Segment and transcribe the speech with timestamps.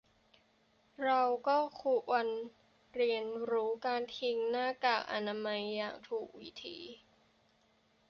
[1.03, 2.25] เราก็ควร
[2.95, 6.77] เรียนรู้การทิ้งหน้ากากอนามัยอย่างถูกวิธี